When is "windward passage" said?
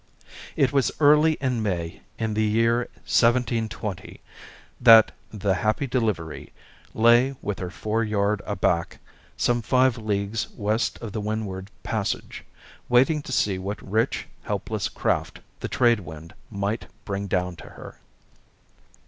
11.21-12.43